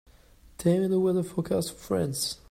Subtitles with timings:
[0.57, 2.39] Tell me the weather forecast for France